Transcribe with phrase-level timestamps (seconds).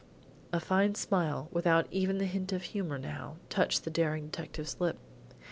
[0.51, 4.97] A fine smile, without even the hint of humour now, touched the daring detective's lip.